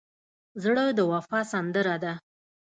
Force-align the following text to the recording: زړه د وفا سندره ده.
زړه 0.63 0.85
د 0.97 0.99
وفا 1.11 1.39
سندره 1.51 1.95
ده. 2.03 2.13